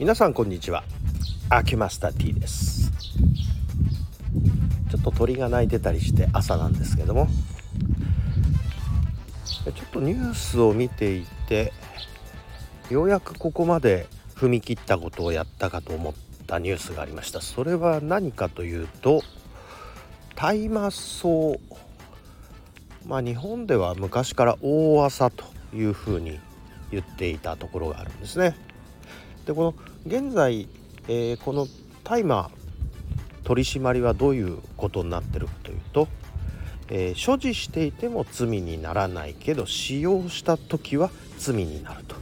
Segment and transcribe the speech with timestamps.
[0.00, 0.82] 皆さんこんにちは。
[1.50, 2.90] アキマスター T です。
[4.90, 7.28] ちょっと鳥が鳴いてたりして朝なんですけども。
[9.62, 11.74] ちょっとニュースを見ていて
[12.88, 16.14] ようやくここまで踏み切ったことをやったかと思っ
[16.46, 17.42] たニュースがありました。
[17.42, 19.20] それは何かというと
[20.34, 21.28] 大麻草
[23.06, 26.40] まあ日本では昔から大麻というふうに
[26.90, 28.69] 言っていたところがあるんですね。
[29.50, 29.74] でこの
[30.06, 30.68] 現在、
[31.08, 31.66] えー、この
[32.04, 32.50] 大麻
[33.42, 36.06] 取り締まりはどういうことになってるかというと、
[36.88, 42.14] えー、所持していても罪にならないけど使用した時は罪になると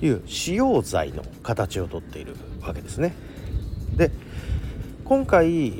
[0.00, 3.14] いう使用罪の形をとっているわけですね。
[3.98, 4.10] で
[5.04, 5.74] 今回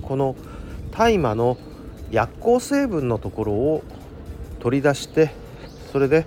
[0.00, 0.36] この
[0.90, 1.58] 大麻の
[2.10, 3.84] 薬効成分のところを
[4.60, 5.32] 取り出して
[5.92, 6.24] それで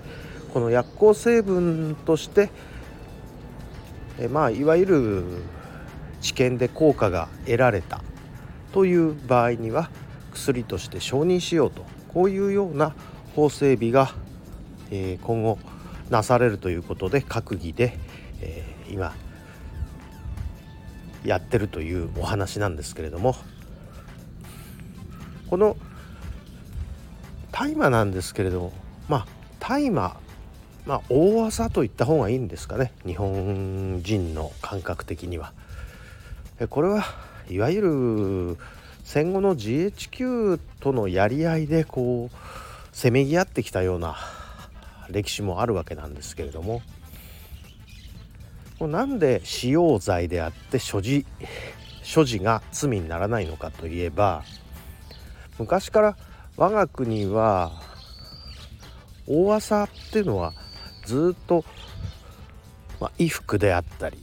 [0.54, 2.50] この薬効成分として
[4.18, 5.24] えまあいわゆる
[6.20, 8.02] 治験で効果が得られた
[8.72, 9.90] という場合には
[10.32, 12.94] 薬として承認しようとこういうような
[13.34, 14.14] 法整備が、
[14.90, 15.58] え、今後
[16.08, 17.98] なされるということで閣議で、
[18.40, 19.14] え、今
[21.24, 23.36] やってるというお話なんですけれども
[25.50, 25.76] この
[27.52, 28.72] 大麻なんですけれども
[29.08, 29.26] まあ
[29.58, 30.16] 大麻
[30.86, 35.52] まあ大技と言った方がいいんですかね日本人の感覚的には。
[36.70, 37.04] これは
[37.50, 38.58] いわゆる
[39.04, 42.36] 戦後の GHQ とのやり合いでこう
[42.92, 44.16] せめぎ合ってきたような
[45.10, 46.82] 歴史もあるわけなんですけれども
[48.80, 51.26] なんで使用罪であって所持
[52.02, 54.44] 所持が罪にならないのかといえば
[55.58, 56.16] 昔から
[56.56, 57.72] 我が国は
[59.26, 60.52] 大麻っていうのは
[61.06, 61.64] ずっと、
[63.00, 64.18] まあ、衣服であったり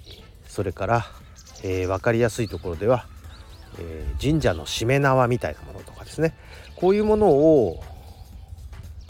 [0.47, 1.05] それから、
[1.63, 3.07] えー、分かりやすいところでは、
[3.79, 6.35] えー、神社のしめ縄みたいなものとかですね。
[6.75, 7.83] こういうものを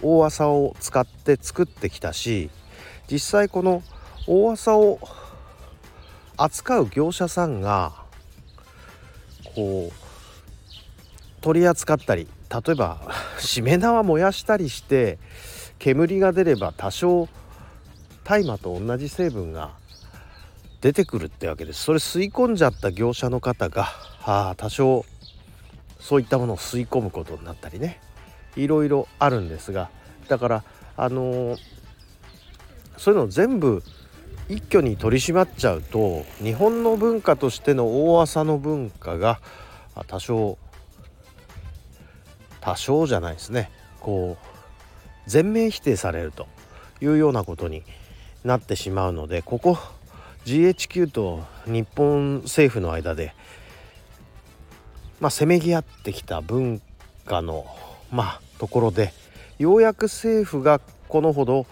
[0.02, 2.50] 大麻を使って作ってきたし
[3.10, 3.82] 実際この
[4.28, 5.00] 大麻を
[6.38, 7.94] 扱う業者さんが
[9.56, 10.04] こう
[11.42, 13.02] 取り扱ったり例えば
[13.40, 15.18] しめ縄燃やしたりして
[15.80, 17.28] 煙が出れば多少
[18.24, 19.72] 大麻と同じ成分が
[20.82, 21.84] 出てくるってわけです。
[21.84, 23.88] それ吸い込んじゃった業者の方が
[24.26, 25.06] あ多少
[26.00, 28.00] そういったものを吸い込むことになったりね。
[28.56, 29.90] いろいろあるんですが
[30.28, 30.64] だから
[30.96, 31.58] あのー、
[32.98, 33.82] そういうのを全部
[34.50, 39.40] 一挙に取り締まっちゃうと日本の文化としての大麻の文化が
[40.08, 40.58] 多少
[42.62, 43.72] 多少じゃないですね。
[44.00, 46.48] こう全面否定されると
[47.02, 47.84] いうようなことに
[48.44, 49.78] なってしまうのでここ
[50.46, 53.34] GHQ と日本政府の間で、
[55.20, 56.82] まあ、せめぎ合ってきた文
[57.26, 57.66] 化の、
[58.12, 59.14] まあ、ところで
[59.60, 61.66] ようやく政府がこのほど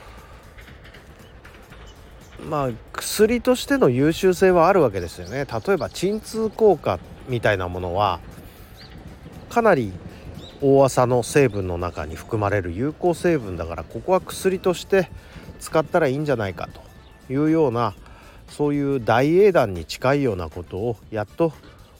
[2.49, 5.45] まあ薬としての優秀性はあるわけですよね。
[5.45, 8.19] 例えば鎮痛効果みたいなものは
[9.49, 9.93] かなり
[10.61, 15.09] 大麻の成分の中に含まれる有効成分だからここは薬として
[15.61, 16.81] 使ったらいいんじゃないかと
[17.31, 17.93] いうような
[18.49, 21.53] そういう大英断に近いようなことをやっと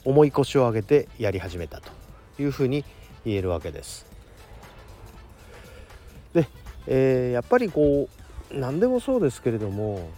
[0.04, 1.90] 重い腰を上げてやり始めたと
[2.42, 2.84] いうふうに
[3.24, 4.04] 言えるわけです。
[6.34, 6.46] で、
[6.86, 8.08] えー、やっぱりこ
[8.52, 10.10] う何でもそうですけれども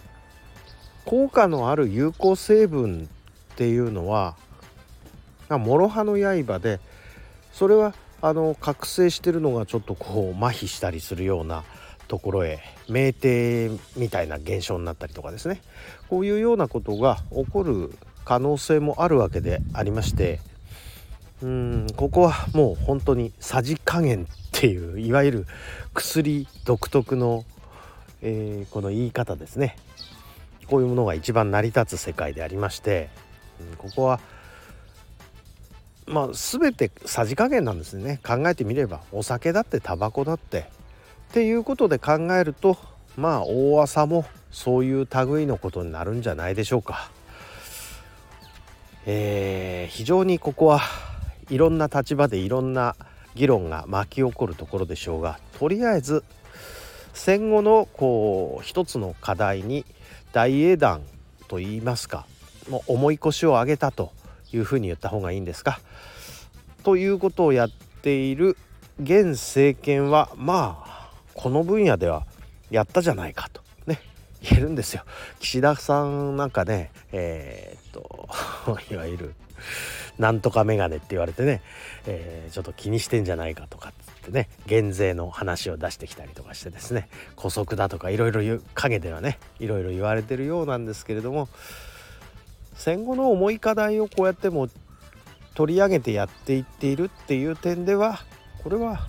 [1.05, 3.07] 効果のある有効成分
[3.53, 4.35] っていうのは
[5.49, 6.79] 諸刃の刃で
[7.53, 11.63] それはあの覚醒してるのがちょっとこう麻痺したりするような
[12.07, 15.61] ところへ酩酊みたいな現象になったりとかですね。
[16.09, 17.91] こういうようなことが起こる
[18.23, 20.39] 可能性もあるわけでありまして
[21.41, 25.47] うんここはもう本当にさじ加減っていういわゆる
[25.93, 27.45] 薬独特の、
[28.21, 29.75] えー、この言い方ですね。
[30.67, 33.09] こういうものが一番成り立つ世界でありまして、
[33.59, 34.19] うん、ここは
[36.07, 38.19] まあ全てさじ加減なんですね。
[38.25, 40.65] 考えてみればお酒だってタバコだって
[41.35, 42.77] っていうことで考えると
[43.17, 47.11] まあ大朝もそういう類のことになるんじゃないでしょうか。
[49.05, 50.79] えー、非常にここは
[51.49, 52.95] いろんな立場でいろんな
[53.35, 56.23] 議論が巻き起こるところでしょうがとりあえず
[57.13, 59.85] 戦後のこう一つの課題に
[60.31, 61.01] 大英断
[61.49, 62.25] といいますか
[62.69, 64.13] もう重い腰を上げたと
[64.53, 65.81] いうふうに言った方がいいんですか。
[66.83, 67.69] ということをやっ
[68.01, 68.55] ている
[69.03, 70.94] 現政権はまあ
[71.35, 72.25] この分野では
[72.71, 73.61] やったじゃないかと。
[73.85, 73.99] ね。
[74.41, 75.03] 言えるんですよ。
[75.39, 78.27] 岸田さんなんかねえー、っと
[78.91, 79.35] いわゆる
[80.17, 81.61] なんとかメガネって言われてね、
[82.07, 83.93] えー、ちょっと気にしてんじゃないかとかっ
[84.25, 91.47] ってね減税の話を出してきたりとかしてですね姑息だとかいろいろ陰ではねいろいろ言われてるようなんですけれども
[92.73, 94.67] 戦後の重い課題をこうやっても
[95.53, 98.19] 取り上げてやっていっているっていう点では
[98.63, 99.07] これは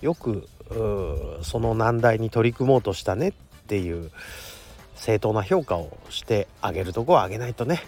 [0.00, 3.32] よくその難題に取り組もうとしたねっ
[3.66, 4.10] ていう
[4.94, 7.82] 正当な評価をしてあげるとこはあげないとね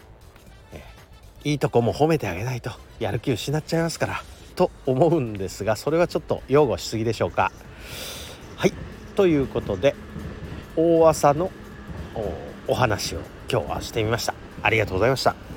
[1.44, 4.22] いいとこも褒めてあげないとやる気失っちゃいますから
[4.56, 7.52] と思うんですがそれはちょっと擁護しすぎでしょうか。
[8.56, 8.72] はい
[9.14, 9.94] ということで
[10.76, 11.50] 大朝の
[12.66, 13.19] お話を
[13.50, 14.34] 今日はしてみました。
[14.62, 15.54] ありがとうございました。